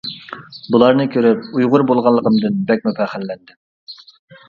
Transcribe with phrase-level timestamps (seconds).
[0.75, 3.65] بۇلارنى كۆرۈپ ئۇيغۇر بولغانلىقىمدىن بەكمۇ پەخىرلەندىم.